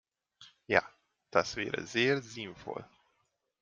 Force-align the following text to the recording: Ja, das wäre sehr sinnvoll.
Ja, 0.65 0.81
das 1.29 1.55
wäre 1.57 1.85
sehr 1.85 2.23
sinnvoll. 2.23 2.83